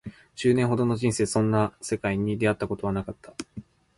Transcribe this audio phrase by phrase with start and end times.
[0.35, 3.35] 十年ほどの人生でそんな世界に出会ったことはなかった